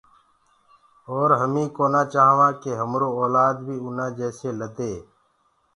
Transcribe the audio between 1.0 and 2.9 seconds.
اَور همين ڪونآ چآهوآن ڪي